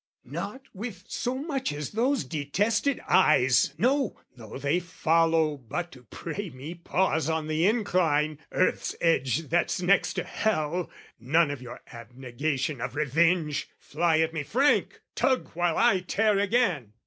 Not 0.25 0.63
with 0.73 1.03
so 1.09 1.35
much 1.35 1.71
as 1.71 1.91
those 1.91 2.23
detested 2.23 2.99
eyes, 3.07 3.75
No, 3.77 4.19
though 4.35 4.57
they 4.57 4.79
follow 4.79 5.57
but 5.57 5.91
to 5.91 6.05
pray 6.09 6.49
me 6.49 6.73
pause 6.73 7.29
On 7.29 7.45
the 7.45 7.67
incline, 7.67 8.39
earth's 8.51 8.95
edge 8.99 9.49
that's 9.49 9.79
next 9.79 10.13
to 10.15 10.23
hell! 10.23 10.89
None 11.19 11.51
of 11.51 11.61
your 11.61 11.81
abnegation 11.91 12.81
of 12.81 12.95
revenge! 12.95 13.69
Fly 13.77 14.21
at 14.21 14.33
me 14.33 14.41
frank, 14.41 15.01
tug 15.13 15.49
while 15.49 15.77
I 15.77 15.99
tear 15.99 16.39
again! 16.39 16.93